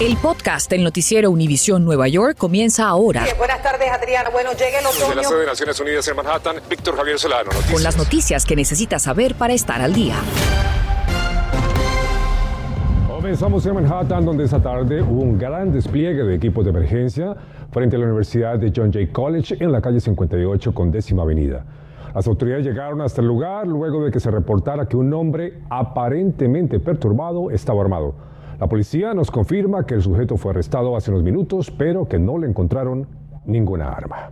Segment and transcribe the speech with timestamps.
[0.00, 3.24] El podcast del noticiero Univisión Nueva York comienza ahora.
[3.38, 4.30] buenas tardes, Adriana.
[4.30, 5.10] Bueno, llegue el otoño.
[5.10, 7.44] De la sede de Naciones Unidas en Manhattan, Víctor Javier Solano.
[7.44, 7.72] Noticias.
[7.72, 10.16] Con las noticias que necesitas saber para estar al día.
[13.06, 17.36] Comenzamos en Manhattan, donde esta tarde hubo un gran despliegue de equipos de emergencia
[17.70, 21.64] frente a la Universidad de John Jay College en la calle 58 con décima avenida.
[22.12, 26.80] Las autoridades llegaron hasta el lugar luego de que se reportara que un hombre aparentemente
[26.80, 28.31] perturbado estaba armado.
[28.62, 32.38] La policía nos confirma que el sujeto fue arrestado hace unos minutos, pero que no
[32.38, 33.08] le encontraron
[33.44, 34.30] ninguna arma.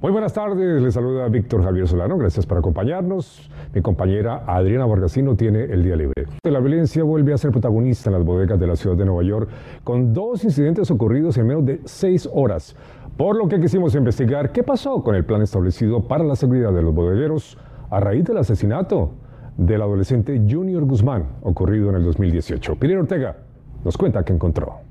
[0.00, 3.50] Muy buenas tardes, les saluda Víctor Javier Solano, gracias por acompañarnos.
[3.74, 6.14] Mi compañera Adriana Vargasino tiene el día libre.
[6.44, 9.50] La violencia vuelve a ser protagonista en las bodegas de la ciudad de Nueva York,
[9.84, 12.74] con dos incidentes ocurridos en menos de seis horas,
[13.18, 16.80] por lo que quisimos investigar qué pasó con el plan establecido para la seguridad de
[16.80, 17.58] los bodegueros
[17.90, 19.12] a raíz del asesinato
[19.58, 22.76] del adolescente Junior Guzmán, ocurrido en el 2018.
[22.76, 23.36] Pilar Ortega
[23.84, 24.87] nos cuenta qué encontró.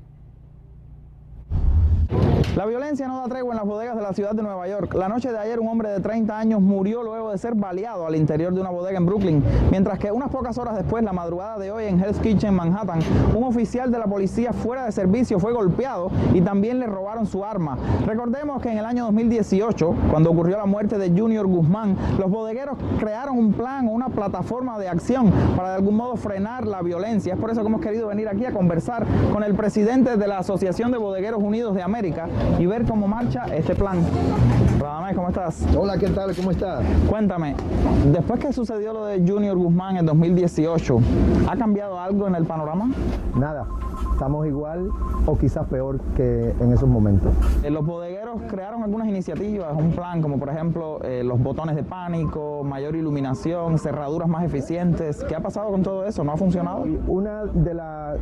[2.54, 4.94] La violencia no da tregua en las bodegas de la ciudad de Nueva York.
[4.94, 8.14] La noche de ayer un hombre de 30 años murió luego de ser baleado al
[8.14, 11.72] interior de una bodega en Brooklyn, mientras que unas pocas horas después, la madrugada de
[11.72, 13.00] hoy en Hell's Kitchen, Manhattan,
[13.36, 17.44] un oficial de la policía fuera de servicio fue golpeado y también le robaron su
[17.44, 17.76] arma.
[18.06, 22.76] Recordemos que en el año 2018, cuando ocurrió la muerte de Junior Guzmán, los bodegueros
[23.00, 27.34] crearon un plan o una plataforma de acción para de algún modo frenar la violencia.
[27.34, 30.38] Es por eso que hemos querido venir aquí a conversar con el presidente de la
[30.38, 32.27] Asociación de Bodegueros Unidos de América,
[32.58, 33.98] y ver cómo marcha este plan.
[34.78, 35.66] Radamés, ¿cómo estás?
[35.76, 36.34] Hola, ¿qué tal?
[36.34, 36.84] ¿Cómo estás?
[37.08, 37.54] Cuéntame,
[38.12, 41.00] después que sucedió lo de Junior Guzmán en 2018,
[41.48, 42.90] ¿ha cambiado algo en el panorama?
[43.36, 43.66] Nada,
[44.12, 44.90] estamos igual
[45.26, 47.32] o quizás peor que en esos momentos.
[47.62, 51.82] Eh, los bodegueros crearon algunas iniciativas, un plan como por ejemplo eh, los botones de
[51.82, 55.24] pánico, mayor iluminación, cerraduras más eficientes.
[55.24, 56.24] ¿Qué ha pasado con todo eso?
[56.24, 56.84] ¿No ha funcionado?
[57.06, 57.74] Una de,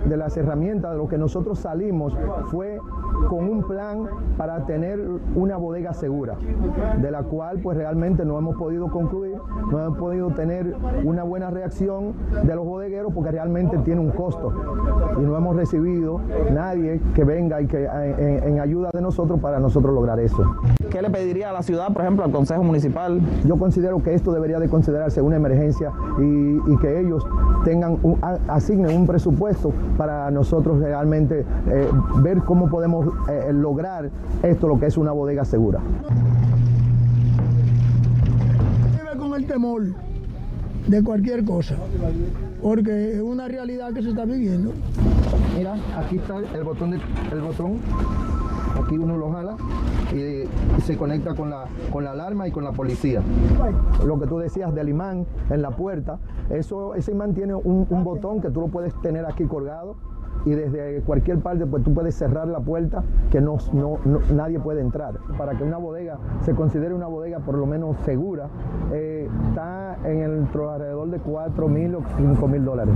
[0.05, 2.15] de las herramientas de lo que nosotros salimos
[2.51, 2.81] fue
[3.28, 5.00] con un plan para tener
[5.34, 6.36] una bodega segura,
[7.00, 9.36] de la cual pues realmente no hemos podido concluir,
[9.70, 10.74] no hemos podido tener
[11.05, 14.52] una buena reacción de los bodegueros porque realmente tiene un costo
[15.18, 16.20] y no hemos recibido
[16.52, 20.45] nadie que venga y que eh, en, ayuda de nosotros para nosotros lograr eso.
[20.91, 23.20] ¿Qué le pediría a la ciudad, por ejemplo, al Consejo Municipal?
[23.45, 27.27] Yo considero que esto debería de considerarse una emergencia y, que ellos
[27.64, 27.96] tengan
[28.48, 31.89] asignen un presupuesto para nosotros realmente eh,
[32.23, 34.11] ver cómo podemos eh, lograr
[34.42, 35.80] esto, lo que es una bodega segura.
[38.92, 39.83] Vive con el temor
[40.86, 41.77] de cualquier cosa,
[42.62, 44.72] porque es una realidad que se está viviendo.
[45.56, 46.94] Mira, aquí está el botón,
[47.33, 47.78] el botón
[48.78, 49.56] aquí uno lo jala
[50.14, 50.46] y,
[50.83, 53.23] se conecta con la, con la alarma y con la policía.
[54.05, 56.18] Lo que tú decías del imán en la puerta,
[56.50, 59.96] eso, ese imán tiene un, un botón que tú lo puedes tener aquí colgado
[60.46, 63.98] y desde cualquier parte pues tú puedes cerrar la puerta que no, no,
[64.33, 65.14] nadie puede entrar.
[65.36, 68.48] Para que una bodega se considere una bodega por lo menos segura,
[68.92, 72.95] eh, está en el alrededor de 4 mil o 5 mil dólares.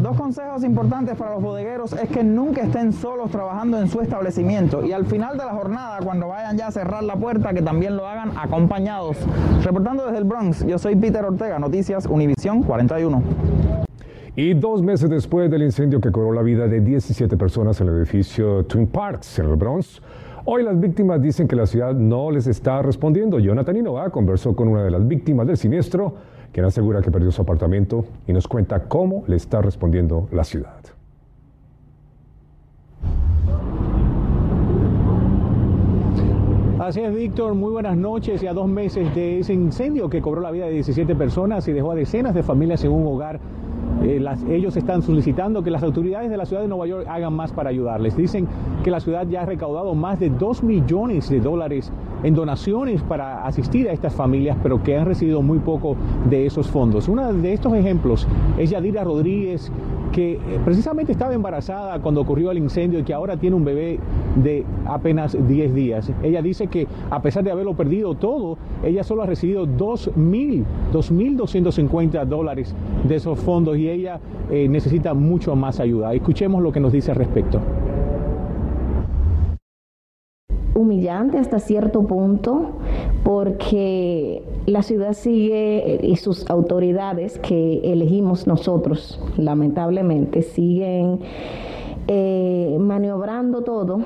[0.00, 4.84] Dos consejos importantes para los bodegueros es que nunca estén solos trabajando en su establecimiento
[4.84, 7.96] y al final de la jornada, cuando vayan ya a cerrar la puerta, que también
[7.96, 9.16] lo hagan acompañados.
[9.64, 13.22] Reportando desde el Bronx, yo soy Peter Ortega, Noticias Univisión 41.
[14.38, 17.96] Y dos meses después del incendio que cobró la vida de 17 personas en el
[17.96, 20.02] edificio Twin Parks en el Bronx,
[20.44, 23.38] hoy las víctimas dicen que la ciudad no les está respondiendo.
[23.38, 26.16] Jonathan Inova conversó con una de las víctimas del siniestro,
[26.52, 30.80] quien asegura que perdió su apartamento y nos cuenta cómo le está respondiendo la ciudad.
[36.78, 37.54] Así es, Víctor.
[37.54, 38.42] Muy buenas noches.
[38.42, 41.92] Ya dos meses de ese incendio que cobró la vida de 17 personas y dejó
[41.92, 43.40] a decenas de familias en un hogar
[44.06, 47.52] eh, ellos están solicitando que las autoridades de la ciudad de Nueva York hagan más
[47.52, 48.16] para ayudarles.
[48.16, 48.46] Dicen
[48.84, 51.92] que la ciudad ya ha recaudado más de 2 millones de dólares
[52.26, 55.96] en donaciones para asistir a estas familias, pero que han recibido muy poco
[56.28, 57.06] de esos fondos.
[57.06, 58.26] Uno de estos ejemplos
[58.58, 59.70] es Yadira Rodríguez,
[60.10, 64.00] que eh, precisamente estaba embarazada cuando ocurrió el incendio y que ahora tiene un bebé
[64.42, 66.10] de apenas 10 días.
[66.20, 72.24] Ella dice que a pesar de haberlo perdido todo, ella solo ha recibido 2.000, 2.250
[72.24, 72.74] dólares
[73.06, 74.18] de esos fondos y ella
[74.50, 76.12] eh, necesita mucho más ayuda.
[76.12, 77.60] Escuchemos lo que nos dice al respecto
[80.76, 82.72] humillante hasta cierto punto
[83.24, 91.20] porque la ciudad sigue eh, y sus autoridades que elegimos nosotros, lamentablemente, siguen
[92.08, 94.00] eh, maniobrando todo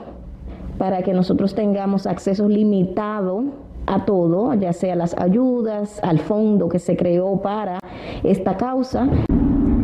[0.79, 3.45] para que nosotros tengamos acceso limitado
[3.87, 7.79] a todo, ya sea las ayudas, al fondo que se creó para
[8.23, 9.09] esta causa.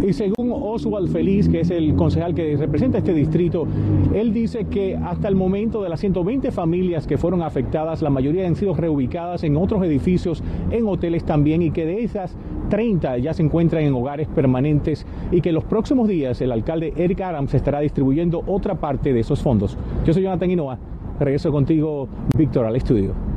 [0.03, 3.67] Y según Oswald Feliz, que es el concejal que representa este distrito,
[4.15, 8.47] él dice que hasta el momento de las 120 familias que fueron afectadas, la mayoría
[8.47, 12.37] han sido reubicadas en otros edificios, en hoteles también, y que de esas
[12.69, 17.21] 30 ya se encuentran en hogares permanentes y que los próximos días el alcalde Eric
[17.21, 19.79] Adams estará distribuyendo otra parte de esos fondos.
[20.05, 20.79] Yo soy Jonathan Hinoa,
[21.21, 23.36] regreso contigo, Víctor, al estudio.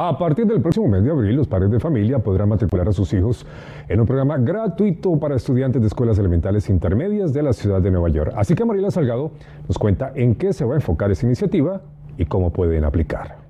[0.00, 3.12] A partir del próximo mes de abril, los padres de familia podrán matricular a sus
[3.14, 3.44] hijos
[3.88, 8.08] en un programa gratuito para estudiantes de escuelas elementales intermedias de la ciudad de Nueva
[8.08, 8.32] York.
[8.36, 9.32] Así que Mariela Salgado
[9.66, 11.80] nos cuenta en qué se va a enfocar esa iniciativa
[12.16, 13.47] y cómo pueden aplicar.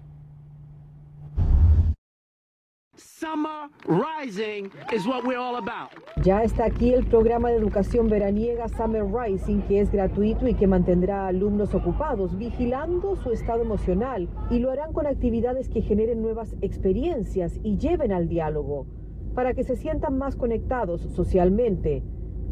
[6.23, 10.67] Ya está aquí el programa de educación veraniega Summer Rising, que es gratuito y que
[10.67, 16.23] mantendrá a alumnos ocupados, vigilando su estado emocional, y lo harán con actividades que generen
[16.23, 18.87] nuevas experiencias y lleven al diálogo,
[19.35, 22.03] para que se sientan más conectados socialmente,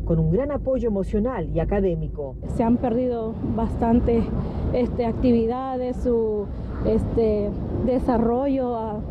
[0.05, 2.37] con un gran apoyo emocional y académico.
[2.49, 4.25] Se han perdido bastantes
[4.73, 6.47] este, actividades, su
[6.87, 7.51] este,
[7.85, 9.03] desarrollo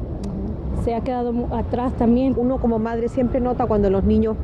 [0.83, 2.33] se ha quedado atrás también.
[2.37, 4.35] Uno como madre siempre nota cuando los niños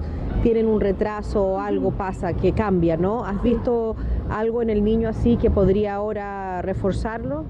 [0.44, 3.26] tienen un retraso o algo pasa, que cambia, ¿no?
[3.26, 3.96] ¿Has visto
[4.30, 7.44] algo en el niño así que podría ahora reforzarlo?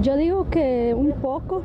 [0.00, 1.62] Yo digo que un poco.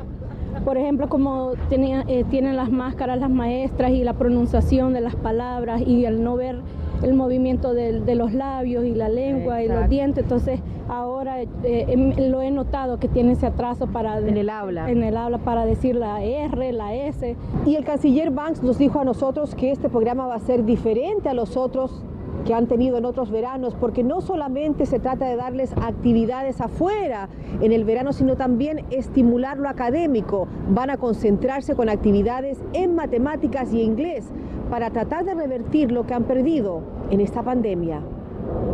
[0.64, 5.14] Por ejemplo, como tenía, eh, tienen las máscaras las maestras y la pronunciación de las
[5.14, 6.60] palabras y el no ver
[7.02, 10.24] el movimiento de, los labios y la lengua y los dientes.
[10.24, 14.90] Entonces ahora eh, em, lo he notado que tiene ese atraso para en el habla.
[14.90, 17.36] En el habla para decir la R, la S.
[17.66, 21.28] Y el canciller Banks nos dijo a nosotros que este programa va a ser diferente
[21.28, 22.02] a los otros
[22.44, 27.28] que han tenido en otros veranos, porque no solamente se trata de darles actividades afuera
[27.60, 30.46] en el verano, sino también estimular lo académico.
[30.70, 34.30] Van a concentrarse con actividades en matemáticas y inglés
[34.70, 38.02] para tratar de revertir lo que han perdido en esta pandemia.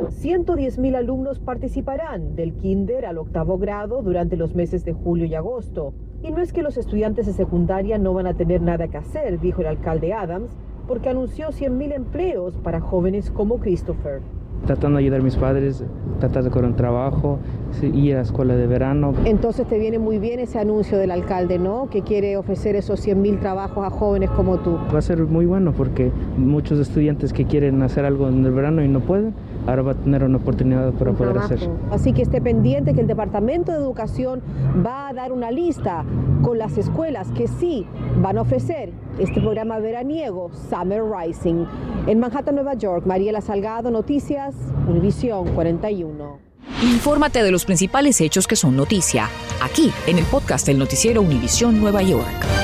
[0.09, 5.94] 110.000 alumnos participarán del kinder al octavo grado durante los meses de julio y agosto.
[6.23, 9.41] Y no es que los estudiantes de secundaria no van a tener nada que hacer,
[9.41, 10.56] dijo el alcalde Adams,
[10.87, 14.21] porque anunció 100.000 empleos para jóvenes como Christopher
[14.67, 15.85] tratando de ayudar a mis padres,
[16.20, 17.38] tratar de correr un trabajo,
[17.82, 19.12] ir a la escuela de verano.
[19.25, 21.88] Entonces te viene muy bien ese anuncio del alcalde, ¿no?
[21.91, 24.79] Que quiere ofrecer esos 100 mil trabajos a jóvenes como tú.
[24.93, 28.85] Va a ser muy bueno porque muchos estudiantes que quieren hacer algo en el verano
[28.85, 29.35] y no pueden,
[29.67, 31.69] ahora va a tener una oportunidad para poder hacer.
[31.91, 34.43] Así que esté pendiente que el Departamento de Educación
[34.85, 36.05] va a dar una lista
[36.43, 37.87] con las escuelas que sí
[38.20, 41.64] van a ofrecer este programa veraniego Summer Rising.
[42.06, 44.55] En Manhattan, Nueva York, Mariela Salgado, Noticias,
[44.88, 46.38] Univisión 41.
[46.82, 49.29] Infórmate de los principales hechos que son noticia,
[49.62, 52.62] aquí en el podcast del noticiero Univisión Nueva York.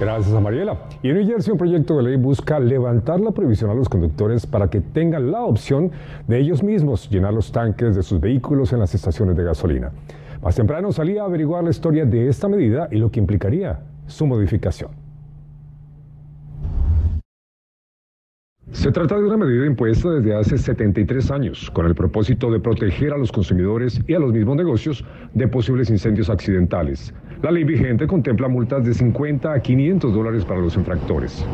[0.00, 0.78] Gracias a Mariela.
[1.02, 4.46] Y en New Jersey un proyecto de ley busca levantar la prohibición a los conductores
[4.46, 5.90] para que tengan la opción
[6.28, 9.90] de ellos mismos llenar los tanques de sus vehículos en las estaciones de gasolina.
[10.40, 14.24] Más temprano salía a averiguar la historia de esta medida y lo que implicaría su
[14.24, 14.90] modificación.
[18.70, 23.12] Se trata de una medida impuesta desde hace 73 años con el propósito de proteger
[23.12, 25.04] a los consumidores y a los mismos negocios
[25.34, 27.12] de posibles incendios accidentales.
[27.40, 31.46] La ley vigente contempla multas de 50 a 500 dólares para los infractores.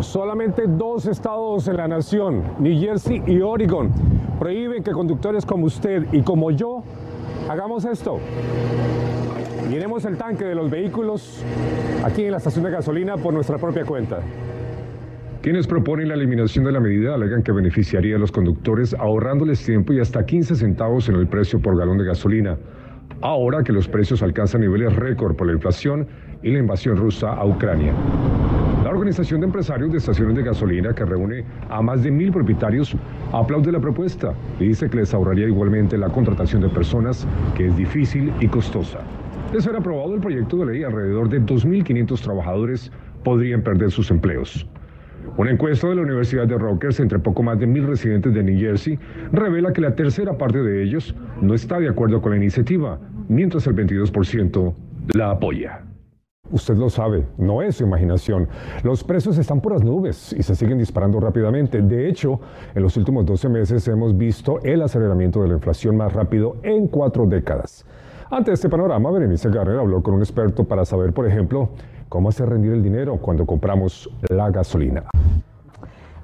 [0.00, 3.92] Solamente dos estados en la nación, New Jersey y Oregon,
[4.40, 6.82] prohíben que conductores como usted y como yo
[7.48, 8.18] hagamos esto.
[9.70, 11.44] Llenemos el tanque de los vehículos
[12.04, 14.18] aquí en la estación de gasolina por nuestra propia cuenta.
[15.40, 19.92] Quienes proponen la eliminación de la medida alegan que beneficiaría a los conductores ahorrándoles tiempo
[19.92, 22.58] y hasta 15 centavos en el precio por galón de gasolina,
[23.22, 26.06] ahora que los precios alcanzan niveles récord por la inflación
[26.42, 27.92] y la invasión rusa a Ucrania.
[28.84, 32.96] La Organización de Empresarios de Estaciones de Gasolina, que reúne a más de mil propietarios,
[33.32, 37.76] aplaude la propuesta y dice que les ahorraría igualmente la contratación de personas, que es
[37.76, 39.00] difícil y costosa.
[39.52, 42.92] De ser aprobado el proyecto de ley, alrededor de 2.500 trabajadores
[43.24, 44.66] podrían perder sus empleos.
[45.36, 48.58] Una encuesta de la Universidad de Rutgers entre poco más de mil residentes de New
[48.58, 48.98] Jersey
[49.32, 53.66] revela que la tercera parte de ellos no está de acuerdo con la iniciativa, mientras
[53.66, 54.74] el 22%
[55.14, 55.84] la apoya.
[56.50, 58.48] Usted lo sabe, no es su imaginación.
[58.82, 61.82] Los precios están por las nubes y se siguen disparando rápidamente.
[61.82, 62.40] De hecho,
[62.74, 66.88] en los últimos 12 meses hemos visto el aceleramiento de la inflación más rápido en
[66.88, 67.84] cuatro décadas.
[68.30, 71.70] Ante este panorama, Berenice Garner habló con un experto para saber, por ejemplo,
[72.08, 75.04] cómo hacer rendir el dinero cuando compramos la gasolina.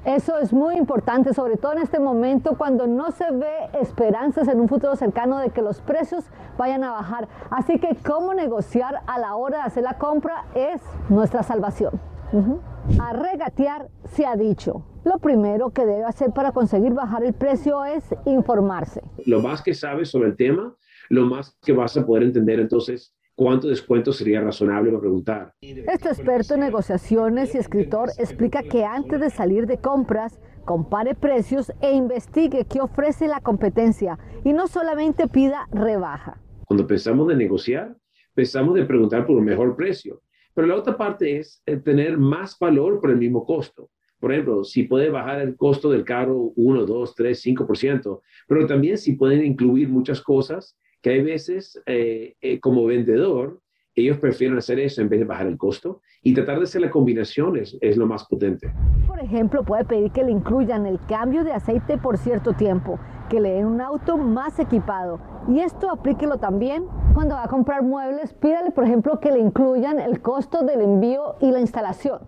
[0.04, 4.60] Eso es muy importante, sobre todo en este momento cuando no se ve esperanzas en
[4.60, 6.24] un futuro cercano de que los precios
[6.58, 7.26] vayan a bajar.
[7.50, 11.98] Así que cómo negociar a la hora de hacer la compra es nuestra salvación.
[13.00, 14.84] A regatear se ha dicho.
[15.04, 19.02] Lo primero que debe hacer para conseguir bajar el precio es informarse.
[19.24, 20.76] Lo más que sabes sobre el tema,
[21.08, 25.52] lo más que vas a poder entender entonces cuánto descuento sería razonable para preguntar.
[25.60, 31.72] Este experto en negociaciones y escritor explica que antes de salir de compras, compare precios
[31.80, 36.40] e investigue qué ofrece la competencia y no solamente pida rebaja.
[36.66, 37.94] Cuando pensamos de negociar,
[38.32, 40.22] pensamos de preguntar por un mejor precio.
[40.54, 43.90] Pero la otra parte es eh, tener más valor por el mismo costo.
[44.20, 48.96] Por ejemplo, si puede bajar el costo del carro 1, 2, 3, 5%, pero también
[48.96, 53.60] si pueden incluir muchas cosas que hay veces eh, eh, como vendedor,
[53.94, 56.90] ellos prefieren hacer eso en vez de bajar el costo y tratar de hacer la
[56.90, 58.72] combinación es, es lo más potente.
[59.06, 63.38] Por ejemplo, puede pedir que le incluyan el cambio de aceite por cierto tiempo, que
[63.38, 65.20] le den un auto más equipado.
[65.46, 70.00] Y esto aplíquelo también cuando va a comprar muebles, pídale, por ejemplo, que le incluyan
[70.00, 72.20] el costo del envío y la instalación.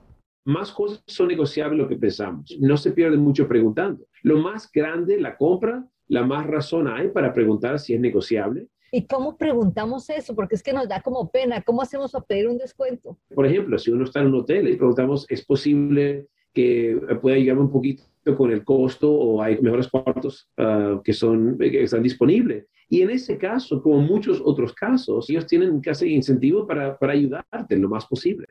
[0.45, 2.55] Más cosas son negociables lo que pensamos.
[2.61, 4.05] No se pierde mucho preguntando.
[4.23, 8.69] Lo más grande, la compra, la más razón hay para preguntar si es negociable.
[8.93, 10.35] ¿Y cómo preguntamos eso?
[10.35, 11.61] Porque es que nos da como pena.
[11.63, 13.19] ¿Cómo hacemos para pedir un descuento?
[13.35, 17.63] Por ejemplo, si uno está en un hotel y preguntamos, ¿es posible que pueda ayudarme
[17.63, 18.05] un poquito
[18.35, 22.67] con el costo o hay mejores cuartos ah, que, son, que están disponibles?
[22.89, 27.77] Y en ese caso, como muchos otros casos, ellos tienen casi incentivo para, para ayudarte
[27.77, 28.47] lo más posible.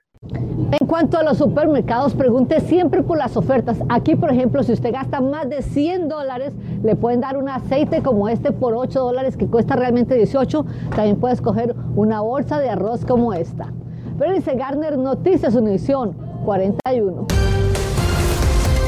[0.72, 3.79] En cuanto a los supermercados, pregunte siempre por las ofertas.
[3.88, 6.53] Aquí, por ejemplo, si usted gasta más de 100 dólares,
[6.84, 10.65] le pueden dar un aceite como este por 8 dólares que cuesta realmente 18.
[10.96, 13.72] También puede escoger una bolsa de arroz como esta.
[14.17, 16.13] Berenice Garner, Noticias Univisión
[16.44, 17.54] 41.